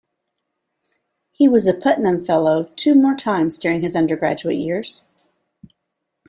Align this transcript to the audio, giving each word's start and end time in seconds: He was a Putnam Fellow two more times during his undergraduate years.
He 1.31 1.47
was 1.47 1.67
a 1.67 1.75
Putnam 1.75 2.25
Fellow 2.25 2.71
two 2.75 2.95
more 2.95 3.13
times 3.13 3.59
during 3.59 3.81
his 3.83 3.95
undergraduate 3.95 4.57
years. 4.57 5.03